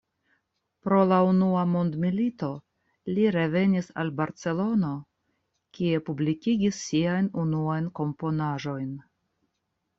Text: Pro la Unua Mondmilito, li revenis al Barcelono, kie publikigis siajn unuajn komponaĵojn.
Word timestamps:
Pro 0.85 1.01
la 1.09 1.17
Unua 1.31 1.65
Mondmilito, 1.73 2.49
li 3.17 3.27
revenis 3.35 3.91
al 4.05 4.11
Barcelono, 4.23 4.91
kie 5.79 6.03
publikigis 6.11 6.83
siajn 6.89 7.31
unuajn 7.47 7.95
komponaĵojn. 8.03 8.93